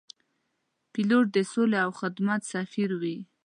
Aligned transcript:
پیلوټ 0.93 1.25
د 1.35 1.37
سولې 1.51 1.79
او 1.85 1.91
خدمت 1.99 2.41
سفیر 2.53 2.89
وي. 3.01 3.17